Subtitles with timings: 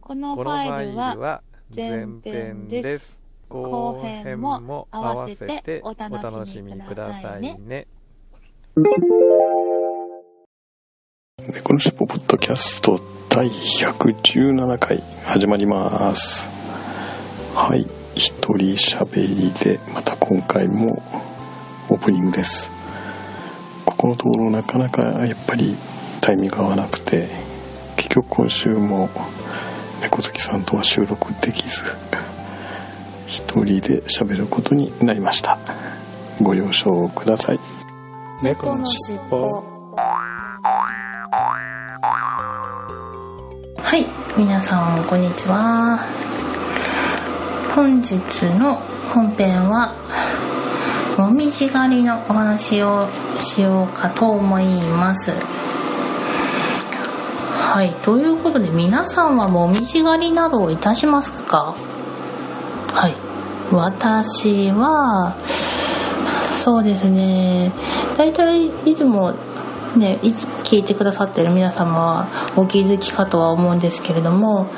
[0.00, 1.42] このファイルは
[1.74, 3.16] 前編です。
[3.48, 7.86] 後編も合わせてお楽しみくださいねさいね。
[11.46, 16.48] 猫のしっぽポッドキャスト第117回始まります
[17.54, 17.86] はい
[18.16, 21.00] 一人喋りでまた今回も
[21.88, 22.72] オープニングです
[23.84, 25.76] ここのところなかなかやっぱり
[26.20, 27.43] タイミング合わなくて
[27.96, 29.08] 結局今週も
[30.02, 31.82] 猫好きさんとは収録できず
[33.26, 35.58] 一人で喋ることになりました。
[36.40, 37.60] ご了承ください。
[38.42, 39.64] 猫のしっぽ。
[43.76, 44.06] はい。
[44.36, 45.98] 皆さんこんにちは。
[47.74, 48.16] 本日
[48.58, 48.76] の
[49.12, 49.94] 本編は
[51.18, 53.08] もみじ狩りのお話を
[53.40, 55.32] しようかと思います
[57.74, 57.90] はい。
[58.04, 61.74] ということで皆さんはもみじ狩りなどをいたしますか？
[62.92, 63.16] はい。
[63.72, 65.34] 私は
[66.54, 67.72] そうですね。
[68.16, 69.34] 大体いつも
[69.96, 74.68] ねいつ聞いてくださってる皆様はお気づきかとは思うんですけれども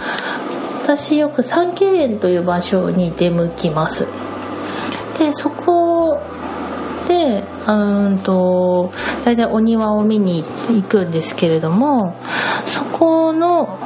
[0.83, 4.07] 私よく三景園という場所に出向きます。
[5.19, 6.19] でそこ
[7.07, 8.91] でうんと
[9.23, 12.17] 大体お庭を見に行くんですけれども
[12.99, 13.79] この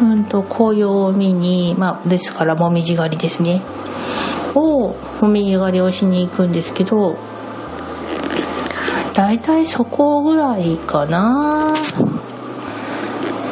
[0.00, 3.60] うんと紅葉を見に、まあ、ですからもみじ狩りですね。
[4.54, 7.16] をもみじ狩りをしに行くんですけど
[9.12, 11.74] 大体そこぐらいかな。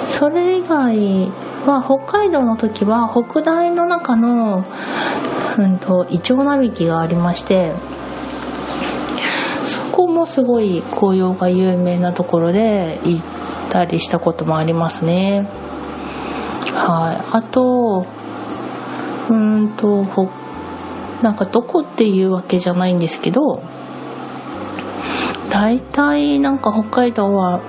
[0.09, 1.27] それ以外
[1.67, 4.65] は北海道の時は北大の中の、
[5.59, 7.75] うん、とイチョウ並木がありまして
[9.65, 13.32] そこもすごい紅葉が有名なところで行っ
[13.73, 15.49] たりしたこともありますね。
[16.75, 17.37] はい。
[17.37, 18.05] あと
[19.31, 20.29] うんとほ
[21.23, 23.63] なんかどこっていうわけじゃないんですけど
[25.49, 27.61] 大体なんか北海道は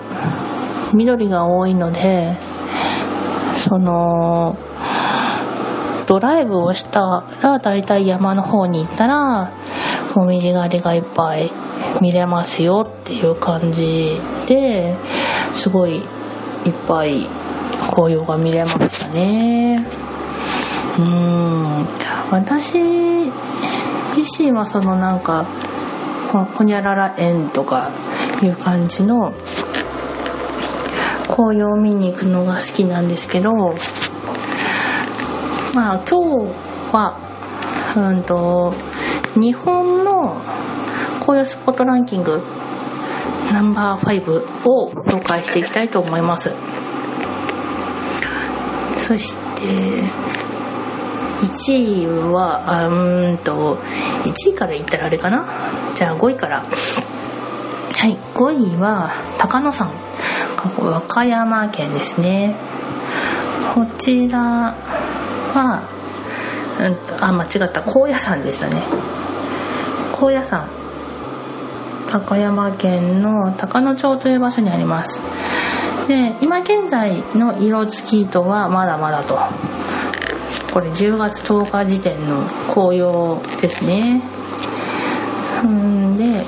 [0.93, 2.35] 緑が多いので
[3.57, 4.57] その
[6.07, 9.51] ドライブをしたら大体山の方に行ったら
[10.15, 11.51] もみじ狩りがいっぱい
[12.01, 14.95] 見れますよっていう感じで
[15.53, 16.03] すごいいっ
[16.87, 17.27] ぱい
[17.91, 19.85] 紅葉が見れましたね。
[20.97, 21.87] うん。
[22.31, 22.79] 私
[24.15, 25.45] 自身はそのなんか
[26.57, 27.91] ほにゃらら園とか
[28.41, 29.33] いう感じの
[31.27, 33.53] 紅葉を見に行くのが好きなんですけど
[35.73, 36.53] まあ今日
[36.91, 37.17] は
[37.95, 38.73] うんと
[39.35, 40.41] 日本の
[41.19, 42.41] 紅葉スポットランキング
[43.53, 46.51] ナンバー5を紹介していきたいと思います。
[48.97, 49.63] そして
[51.41, 53.77] 1位はうんと
[54.23, 55.45] 1位から言ったらあれかな？
[55.93, 56.61] じゃあ5位から。
[56.61, 59.91] はい5位は高野山。
[60.79, 62.55] 和歌山県ですね。
[63.75, 64.39] こちら
[65.53, 65.83] は、
[66.79, 67.83] うん、あ間違った。
[67.83, 68.81] 高野山でしたね。
[70.11, 70.67] 高野山。
[72.13, 75.19] 和歌山県の高野町という場所にあります。
[76.07, 79.39] で今現在の色付き糸はまだまだと。
[80.71, 84.21] これ10月10日時点の紅葉ですね。
[85.63, 86.45] うんで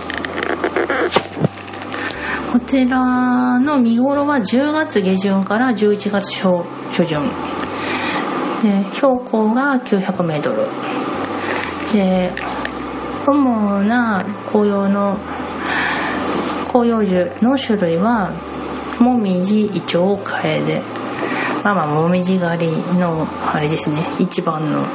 [2.52, 7.24] こちらの見頃は10月下旬から11月初初旬。
[8.62, 10.56] で標高が 900m
[11.92, 12.32] で
[13.26, 15.18] 主な紅葉の
[16.76, 18.34] 紅葉樹の種類は
[19.00, 20.82] もみじイチョウカエデ
[21.64, 24.04] まあまあもみじ狩りのあれですね。
[24.20, 24.86] 一番の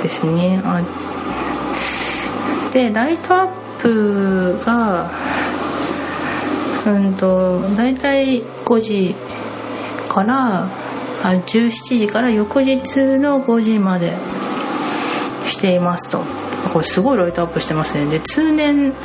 [0.00, 0.62] ですね。
[0.64, 0.80] あ
[2.72, 3.48] でライトアッ
[3.80, 5.10] プが
[6.86, 9.16] うんと大体5時
[10.08, 10.68] からあ
[11.24, 12.78] 17時から翌日
[13.18, 14.12] の5時まで
[15.46, 16.49] していますと。
[16.72, 18.06] これすごいライトアップしてますね。
[18.06, 18.98] で通年って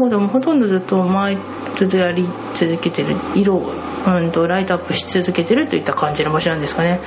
[0.00, 1.38] こともほとんどずっと毎
[1.74, 3.62] ずっとやり続けてる色
[4.04, 7.00] うん、とライトアップし続けてるといった感じの場所なんですかね。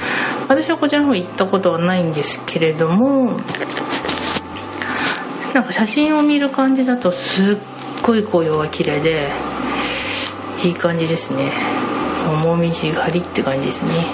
[0.48, 3.40] 私はこちらの方行ったことはないんですけれども
[5.54, 7.58] なんか写真を見る感じだとすっ
[8.02, 9.30] ごい紅葉が綺麗で
[10.64, 11.52] いい感じですね。
[12.44, 14.06] もみじ狩りって感じですね。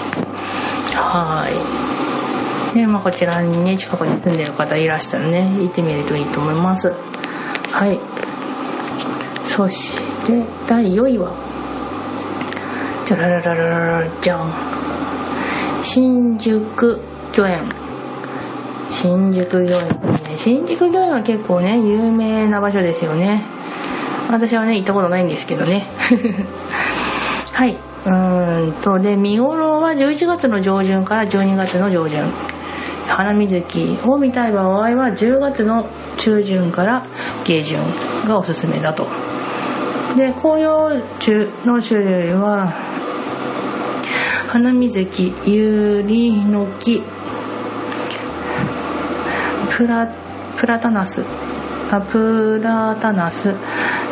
[0.94, 1.91] はい。
[2.74, 6.92] でまあこちらにね近くに住んでる方いらしたらね行ってみるといいと思います。
[7.70, 7.98] はい。
[9.44, 11.30] そして第4位は
[13.04, 14.50] じゃららららららじゃん
[15.82, 16.98] 新宿
[17.36, 17.60] 御苑
[18.88, 23.42] 新宿御苑ね新宿御苑は結構ね有名な場所ですよね
[24.30, 25.86] 私はね行ったことないんですけどね
[27.52, 27.76] はい
[28.06, 32.24] うんとで見頃は11月の上旬から12月の上旬
[33.14, 35.86] 花水木を見たい場合は10月の
[36.16, 37.06] 中旬から
[37.44, 37.78] 下旬
[38.26, 39.06] がおすすめだと。
[40.16, 42.72] で紅葉樹の種類は
[44.48, 47.02] 花水木ユリノキ
[49.70, 50.06] プラ
[50.56, 51.24] プラタナス
[51.90, 53.54] あプラタナス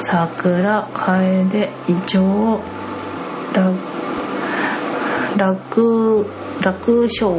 [0.00, 2.60] 桜カエデイチョウ
[3.54, 3.72] ラ
[5.36, 6.26] 楽
[6.62, 7.30] 楽勝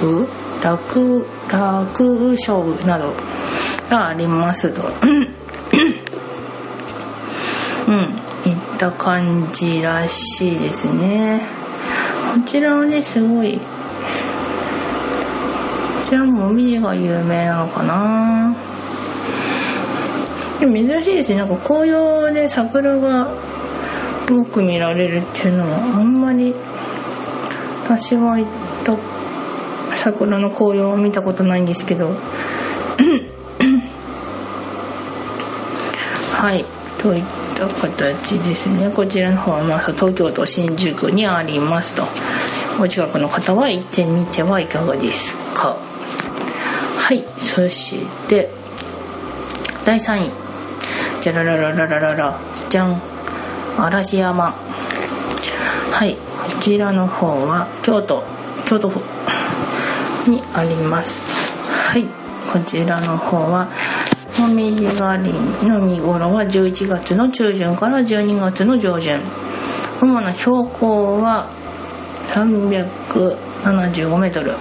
[0.00, 3.12] 負楽楽勝負など
[3.90, 4.82] がありますと。
[7.88, 8.22] うん。
[8.44, 11.42] いった感じらしいですね。
[12.34, 13.58] こちらはねすごい。
[13.58, 13.62] こ
[16.08, 18.54] ちらもみじが有名なのかな。
[20.60, 21.38] でも珍しいですね。
[21.38, 23.32] なんか紅葉で桜が
[24.30, 26.54] よく見られるっていうのはあんまり
[27.84, 28.46] 私は行っ
[30.02, 32.08] 桜の紅葉を見たことないんですけど。
[36.32, 36.64] はい。
[36.98, 37.22] といっ
[37.54, 38.90] た形ですね。
[38.92, 42.02] こちらの方はまあ東京都新宿にありますと。
[42.80, 45.76] お近くの方は行ってみてはいかがですか。
[46.98, 47.24] はい。
[47.38, 48.50] そして
[49.84, 50.32] 第3位。
[51.20, 52.36] じゃららららららら。
[52.68, 53.00] じゃん。
[53.78, 54.52] 嵐山。
[55.92, 56.14] はい。
[56.14, 56.18] こ
[56.60, 58.24] ちらの方は京都。
[58.66, 59.11] 京都府
[60.28, 61.22] にあります。
[61.92, 62.06] はい。
[62.50, 63.68] こちらの方は
[64.38, 65.32] もみじ狩り
[65.68, 69.20] の見頃は11月の中旬から12月の上旬。
[70.00, 71.46] 主な標高は
[72.28, 74.52] 375メートル。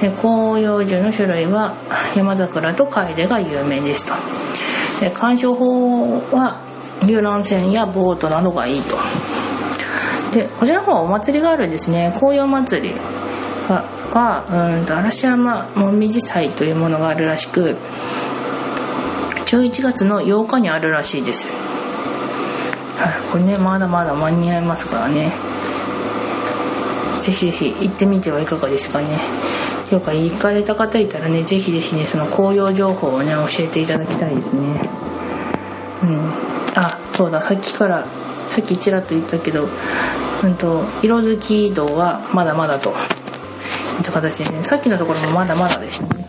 [0.00, 1.74] で紅葉樹の種類は
[2.16, 4.14] 山桜と楓が有名ですと。
[5.00, 6.56] で鑑賞法は
[7.06, 8.96] 遊覧船やボートなどがいいと。
[10.32, 12.12] でこちらの方はお祭りがあるんですね。
[12.16, 12.94] 紅葉祭り
[13.68, 14.44] がは
[14.78, 17.76] うんと嵐山もみじ祭というものがあるらしく
[19.46, 21.52] 11月の8日にあるらしいです。
[22.98, 25.32] はいこれねまだまだ間に合いますからね。
[27.20, 29.08] ぜひぜひ行ってみてはいかがですかね。
[29.88, 34.88] というか行かれた方いたらねぜひぜひねその紅葉情報をね教えていただきたいですね。
[36.02, 36.32] うん。
[36.76, 38.06] あそうださっきから
[38.48, 39.68] さっきちらっと言ったけど
[40.42, 42.92] うんと色づき度はまだまだと。
[44.02, 46.24] 形でねさっきのところもまだまだでしたね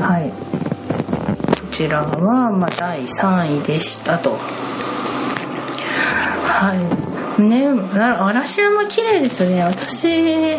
[0.00, 4.36] はいこちらはま第3位でしたと
[6.44, 10.56] はいね嵐山綺麗ですよね私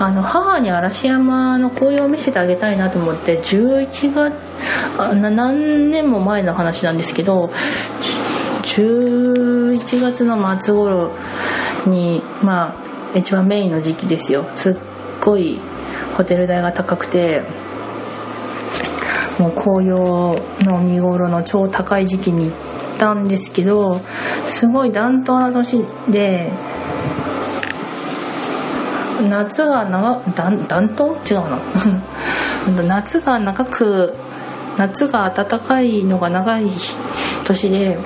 [0.00, 4.34] あの母に嵐山の紅葉を見せてあげたいなと思って11月
[4.98, 6.98] あ何年も前の話なん。
[6.98, 7.46] ですけど
[8.62, 11.12] 11月の末頃
[11.86, 14.76] にまあ一番メインの時期ですよすっ
[15.22, 15.58] ごい
[16.16, 17.42] ホテル代が高くて
[19.38, 24.00] もう紅葉の見頃の超高い時期に行ったんですけど
[24.44, 26.52] すごい暖冬な年で
[29.28, 31.16] 夏が長暖冬？
[31.30, 31.58] 違うな。
[32.86, 34.14] 夏が長く
[34.76, 36.66] 夏が暖かいのが長い
[37.44, 37.98] 年で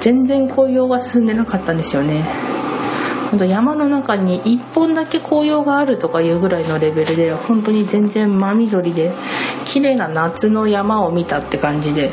[0.00, 2.24] 全然紅葉が進んでなかったんですよね。
[3.32, 9.10] 本当山の中に1本だけ紅葉があるとかいうぐらいのレベルで本当に全然真緑で
[9.64, 12.10] 綺麗な夏の山を見たって感じで。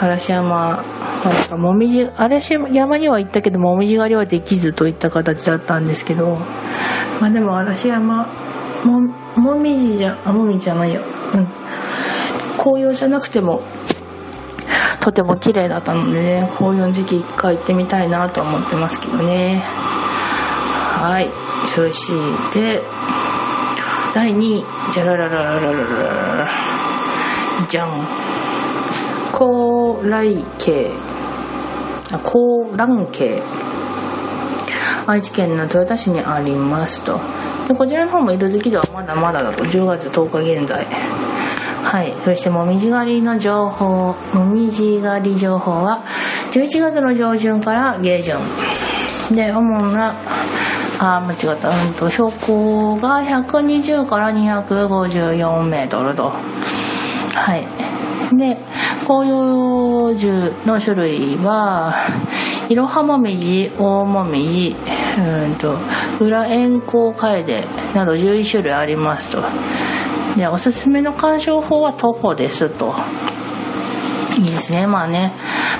[0.00, 0.82] 嵐山
[1.24, 6.36] なんかもみじ嵐山には行ったけどもみじ狩りはできずといった形だったんですけど。
[7.20, 8.26] まあでも嵐山
[8.84, 9.00] も
[9.36, 11.00] もみじじゃあもみじじゃないよ。
[11.32, 11.46] うん。
[12.58, 13.62] 紅葉じゃなくても。
[15.00, 19.62] とても綺麗だったのでね紅葉の時期一回行ってみたいなと思ってますけどね。
[21.04, 21.28] はい。
[21.66, 22.12] そし
[22.50, 22.80] て
[24.14, 24.64] 第2位。
[24.90, 25.72] じゃらららららら
[26.38, 26.48] ら
[27.68, 27.90] じゃん。
[29.30, 30.90] 高麗系。
[32.22, 33.42] 高蘭系。
[35.06, 37.20] 愛知県の豊田市にありますと。
[37.68, 39.62] でこちらの方も色づきではまだまだだと。
[39.62, 40.86] 10月10日現在。
[41.82, 42.14] はい。
[42.24, 44.16] そしてもみじ狩りの情報。
[44.32, 46.02] もみじ狩り情報は
[46.52, 48.38] 11月の上旬から下旬。
[49.36, 50.14] で主な
[51.04, 56.30] あ間違った、うん、と標高が120から254メートルと。
[56.30, 57.64] はい。
[58.36, 58.58] で
[59.06, 61.94] 紅葉樹の種類は
[62.68, 64.76] イロハモミジオオモミジ
[65.18, 65.76] うんと
[66.20, 67.62] 裏円光カエデ
[67.94, 69.42] など11種類ありますと。
[70.36, 72.94] でおすすめの鑑賞法は徒歩ですと。
[74.36, 74.86] いいですね。
[74.86, 75.32] まあね、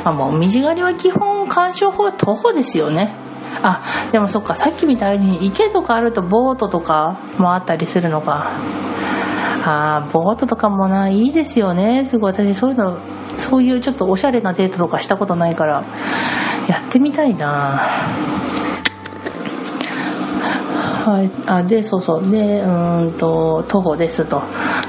[0.05, 3.24] まあ、もう水狩りは基本鑑賞法は徒歩ですよね。
[3.67, 3.81] あ
[4.13, 8.53] でもそっかさっきみたいに池とかあるとボートとかもあったりするのか。
[9.67, 12.05] あーボートとかもないいですよね。
[12.05, 12.99] すごい私そういうの
[13.39, 15.83] そういうちょっとおしゃれなデートとかしたことないから
[16.69, 17.81] やってみたいな。
[21.07, 22.31] はいあでそうそう。
[22.31, 24.43] でうんと徒歩ですと。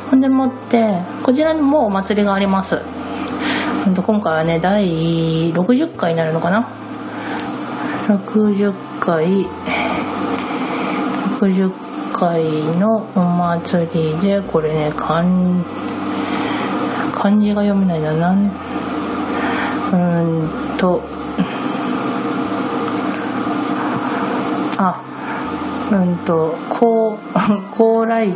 [0.09, 2.81] ほんでもってこちらにもお祭りがあります。
[3.85, 6.67] 今回はね第60回になるのかな。
[8.07, 9.47] 60回
[11.39, 11.71] 60
[12.13, 12.43] 回
[12.77, 15.23] のお祭りでこれね漢
[17.11, 18.13] 漢字が読めないな。
[18.13, 18.51] なん
[19.91, 21.01] うんと
[24.77, 25.01] あ
[25.91, 27.17] うんと高
[27.71, 28.31] 高来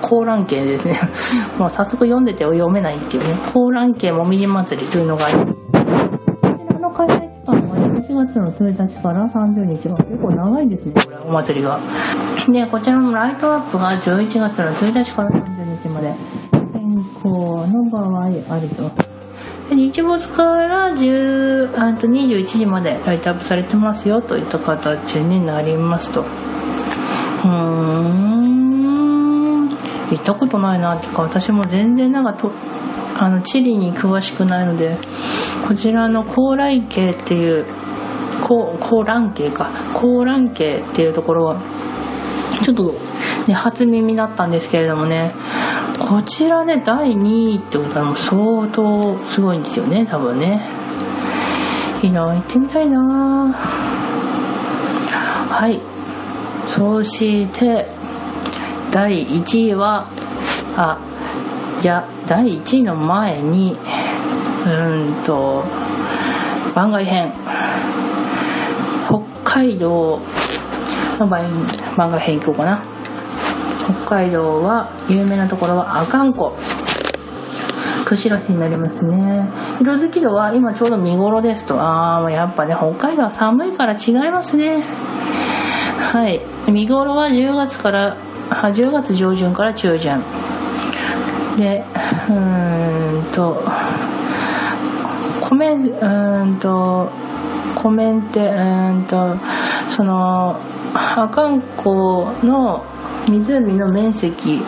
[0.00, 1.00] 高蘭系ですね。
[1.58, 3.34] もう早速読んでて読めないっていうね。
[3.52, 5.57] 高蘭系もみじ祭りというのがあります。
[8.44, 11.80] 月の1日から30日が結構長いですねお祭りが。
[12.48, 16.14] でこちらのライトアップが11月の1日から30日まで。
[16.72, 18.90] 天候の場合ありと。
[19.68, 26.22] で日没から10あと21時までライトアップされてますよといった形になりますと。
[26.22, 28.28] うーん。
[30.10, 32.50] 行ったことないなっていうか私も全然なんかと
[33.18, 34.96] あの地理に詳しくないので
[35.66, 37.66] こちらの高麗渓っていう
[38.48, 39.68] 高蘭渓か。
[39.92, 41.56] 高蘭渓っていうところ
[42.62, 42.94] ちょっと、
[43.46, 45.34] ね、初耳だったんですけれどもね。
[45.98, 50.62] こちらね第2位ってことはもう相当すごいんですよね多分ね。
[52.02, 53.52] いいな行ってみたいな。
[55.50, 55.82] はい。
[56.66, 57.86] そして
[58.90, 60.06] 第1位は
[60.76, 60.98] あ
[61.82, 63.76] いや第1位の前に
[64.66, 65.64] うんと
[66.74, 67.32] 番外編。
[69.48, 70.20] 海道
[71.18, 71.42] の番
[71.96, 72.82] 番外編行こうかな。
[74.06, 76.54] 北海道は有名なところは阿寒湖。
[78.04, 79.48] 釧路市になりますね。
[79.80, 81.80] 色づき度は今ちょうど見頃ですと。
[81.80, 84.82] ああやっぱね北海道は寒いから違いますね。
[86.12, 86.42] はい。
[86.70, 88.18] 見頃は10月から
[88.50, 90.22] 10月上旬から中旬。
[91.56, 91.84] で
[92.28, 93.62] うーんと
[95.40, 97.10] コメンうーんと
[97.80, 99.36] コメンテうんと
[99.88, 100.58] その
[100.94, 102.84] 阿寒湖の
[103.30, 104.58] 湖の面積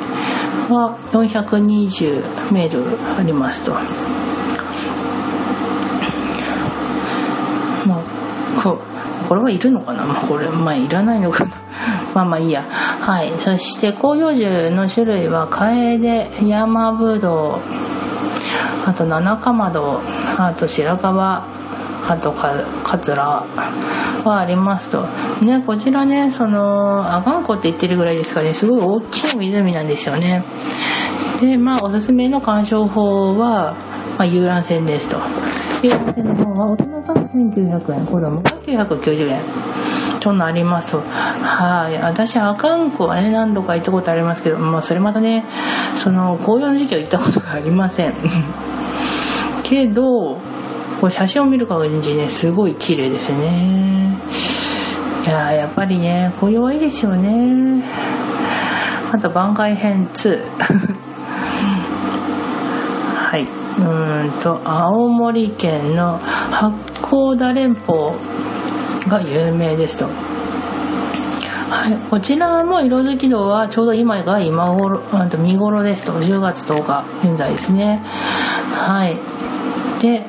[0.69, 3.73] は420メートルありますと。
[3.73, 3.81] ま
[7.99, 8.05] あ
[8.62, 8.79] こ
[9.29, 11.50] これはいるのかな、まあ、これまあいらないのかな？
[12.14, 12.62] まあまあいいや。
[12.62, 13.33] はい。
[13.38, 17.59] そして広葉樹の種類はカエデ山ぶど
[18.87, 20.00] うあと七かまど
[20.38, 21.60] あと白樺。
[22.11, 22.52] あとか
[22.83, 23.45] カツラ
[24.25, 25.07] はありますと。
[25.47, 28.52] ねこちらねその阿寒湖って言ってるぐらいですかね。
[28.52, 30.43] すごい大きい湖なんですよね。
[31.40, 33.75] でまあおすすめの鑑賞法は、
[34.19, 35.19] まあ、遊覧船ですと。
[35.85, 38.07] 遊覧船の方は大人が1900円。
[38.07, 39.40] 子供が990円。
[40.21, 41.00] そんなりますと。
[41.00, 41.97] はい。
[41.99, 45.45] 私阿寒湖はね何度か行ったことありますけど、まあ、それまたね
[45.95, 48.14] その紅葉の時期は行ったことがありません。
[49.62, 50.38] けど
[51.00, 54.19] こう写真を見る限りねすごい綺麗ですね。
[55.25, 57.83] いややっぱりね紅葉はいいですよね。
[59.12, 60.38] あと番外編2
[63.16, 63.47] はい。
[63.78, 66.19] うんと青森県の
[66.50, 68.12] 八甲田連峰
[69.09, 70.04] が有名ですと。
[71.71, 76.12] はい、こちらも色づき度はちょうど今が今頃あと見頃ですと。
[76.12, 78.02] 10月10日現在ですね。
[78.75, 79.16] はい。
[80.00, 80.26] で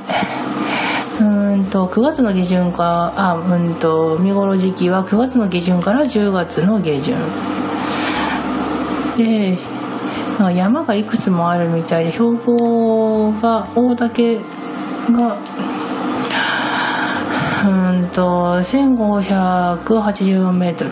[1.61, 7.15] うーんと9月の下旬かあうんと見頃時期は9月の下旬から10月の下旬。
[9.17, 9.57] で
[10.55, 14.41] 山がいくつもあるみたいで標高が大岳
[15.11, 15.37] が
[17.63, 20.91] うんと1584メートル。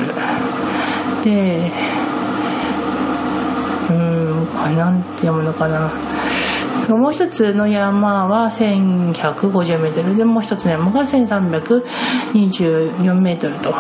[1.23, 1.71] で
[3.89, 5.89] うんこれなんて読むのかな。
[6.87, 10.15] もう一つの山は1150メートル。
[10.15, 13.73] でもう一つの山が1324メートルと。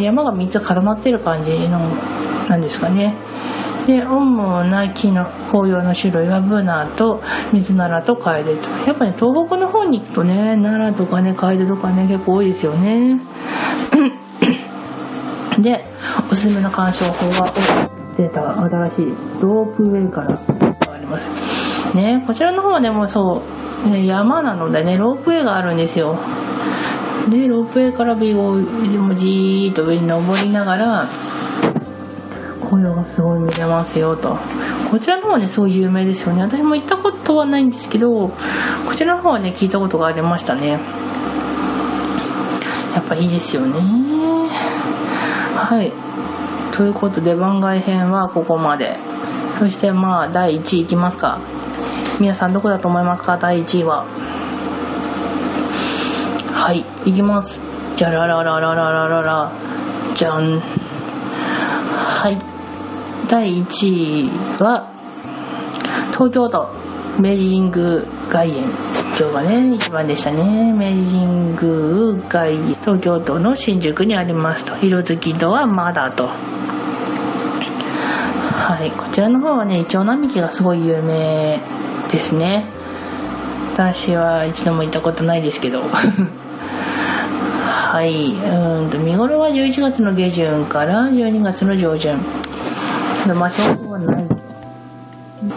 [0.00, 1.80] 山が3つ固まってる感じの
[2.48, 3.16] なんですかね。
[3.86, 7.20] で主な木の紅葉の種類はブナと
[7.52, 8.68] 水ならとカエデと。
[8.86, 13.20] やっぱね東北の方に行くとね奈良とかねカエデとかね結構多いですよね。
[15.58, 15.84] で
[16.30, 17.52] おすすめの鑑賞法が
[18.16, 19.06] 出た新しい
[19.40, 20.38] ロープウェイから
[20.92, 21.28] あります。
[21.94, 22.22] ね。
[22.26, 23.42] こちらの方はねもそ
[23.86, 26.18] う、ね、山なのでねロープウェイがあるんですよ。
[27.28, 31.08] でロープウェイからビゴでもじーっと上に登りながら
[32.60, 34.36] 紅葉がすごい見れますよと。
[34.90, 36.42] こちらの方はねすごい有名ですよね。
[36.42, 38.34] 私も行ったことはないんですけどこ
[38.94, 40.80] ちらの方はね聞いたことがありましたね。
[42.94, 43.80] やっぱいいですよね。
[45.54, 45.92] はい。
[46.72, 48.96] ということで番外編はここまで。
[49.58, 51.38] そしてまあ第1位いきますか。
[52.20, 53.36] 皆さんどこだと思いますか？
[53.36, 54.04] 第1位は。
[56.52, 57.60] はいいきます。
[57.96, 59.22] じゃららららららら。
[59.22, 59.50] ら
[60.14, 60.60] じゃん。
[60.60, 62.38] はい
[63.28, 64.88] 第1位は
[66.12, 66.68] 東京都
[67.18, 68.64] 明治神宮外苑。
[69.18, 70.72] 今日がね一番でしたね。
[70.72, 72.62] 明治神宮外苑。
[72.76, 74.76] 東京都の新宿にありますと。
[74.84, 76.28] 色づき度はまだと。
[78.54, 81.60] はいこちらの方はねイチョウ並木がすごい有名。
[82.12, 82.66] ですね。
[83.72, 85.82] 私は一度も行ったことないですけど。
[87.64, 88.34] はい。
[88.34, 92.18] うんと見頃は11月の下旬から12月の上旬。
[93.26, 94.28] で場所はない。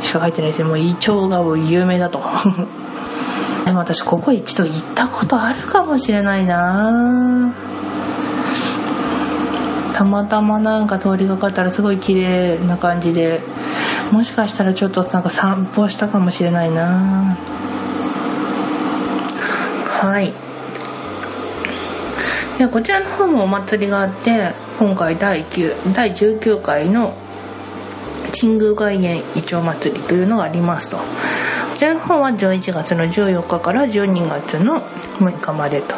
[0.01, 2.21] しか書いてないですもうイチョウが有名だと。
[3.65, 7.51] でも私ここ一度行ったことあるかもしれないな。
[9.93, 13.41] たまたまなんか通りがかったらすごい綺麗な感じで。
[14.11, 17.37] もしかしたらちょっとなんか散歩したかもしれないな。
[20.01, 20.31] はい。
[22.57, 27.13] でこちらの方もお祭りがあって今回第9第19回の
[28.31, 30.97] 新宮外苑イチョウ祭りというのがありますと。
[30.97, 31.03] こ
[31.75, 34.81] ちらの方は11月の14日から12月の
[35.19, 35.95] 6日までと。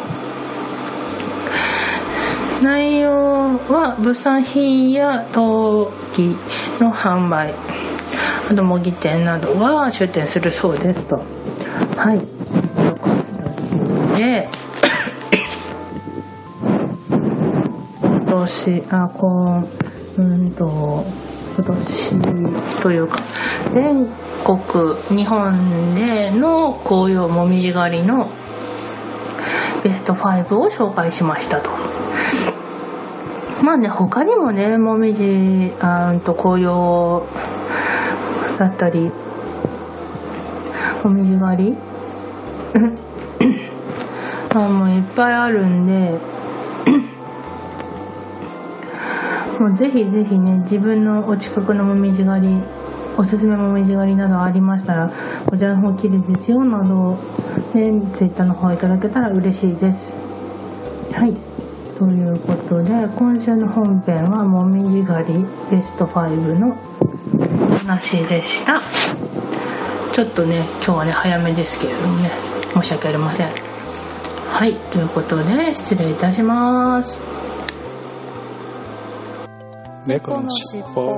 [2.63, 3.11] 内容
[3.69, 6.35] は物産品や陶器
[6.79, 7.53] の販売。
[8.49, 11.21] あと模擬店などは出店するそうですと。
[11.97, 12.25] はい。
[14.17, 14.47] で
[18.01, 19.63] 今年あこ
[20.17, 21.05] ううんと
[21.57, 22.15] 今年
[22.81, 23.17] というか
[23.73, 24.07] 全
[24.43, 28.29] 国日本での紅葉もみじ狩りの
[29.83, 31.69] ベスト5を紹介しましたと。
[33.61, 37.25] まあね他にもねもみじあんと紅葉
[38.57, 39.11] だったり
[41.03, 41.77] もみじ狩り？
[44.55, 46.19] あもういっぱいあるんで
[49.59, 52.63] もうぜひぜひね自分のお近くのもみじ狩り
[53.17, 55.11] おすすめもみじ狩りなどありましたら
[55.45, 57.13] こちらの方綺麗ですよなど
[57.73, 60.13] ねツイッターの方いただけたら嬉しいです。
[61.13, 61.35] はい。
[61.97, 66.77] ということで今週の本編はもみじ狩りベスト5の
[67.87, 68.81] 話でした。
[70.11, 72.29] ちょっとね今日はね早めですけれどもね
[72.73, 73.47] 申し訳ありません。
[73.47, 77.21] はいということで失礼いたします。
[80.05, 81.11] 猫のしっぽ。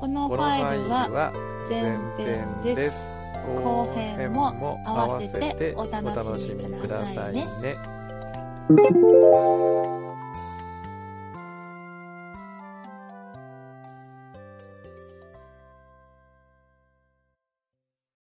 [0.00, 1.32] このファイルはは
[1.70, 2.96] 前前編です。
[2.98, 3.16] す
[3.64, 7.76] 後編も合わせてお楽しみくださいねね